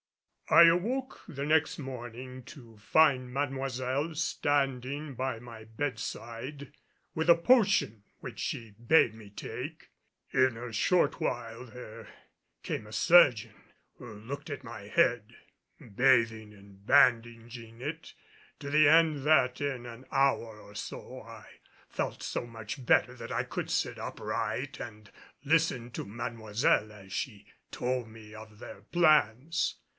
I 0.49 0.63
awoke 0.63 1.21
the 1.29 1.45
next 1.45 1.77
morning 1.77 2.43
to 2.45 2.75
find 2.75 3.31
Mademoiselle 3.31 4.15
standing 4.15 5.13
by 5.13 5.39
my 5.39 5.63
bedside 5.63 6.73
with 7.15 7.29
a 7.29 7.35
potion 7.35 8.03
which 8.19 8.39
she 8.39 8.71
bade 8.71 9.13
me 9.13 9.29
take. 9.29 9.91
In 10.33 10.57
a 10.57 10.73
short 10.73 11.21
while 11.21 11.67
there 11.67 12.07
came 12.63 12.85
a 12.85 12.91
chirurgeon 12.91 13.63
who 13.93 14.11
looked 14.13 14.49
at 14.49 14.63
my 14.63 14.87
head, 14.87 15.35
bathing 15.79 16.51
and 16.51 16.85
bandaging 16.85 17.79
it, 17.79 18.13
to 18.59 18.69
the 18.69 18.89
end 18.89 19.23
that 19.23 19.61
in 19.61 19.85
an 19.85 20.03
hour 20.11 20.59
or 20.59 20.75
so 20.75 21.21
I 21.21 21.45
felt 21.87 22.23
so 22.23 22.45
much 22.45 22.85
better 22.85 23.13
that 23.13 23.31
I 23.31 23.43
could 23.43 23.69
sit 23.69 23.97
upright 23.99 24.79
and 24.81 25.11
listen 25.45 25.91
to 25.91 26.03
Mademoiselle 26.05 26.91
as 26.91 27.13
she 27.13 27.45
told 27.69 28.09
me 28.09 28.33
of 28.33 28.59
their 28.59 28.81
plans. 28.81 29.75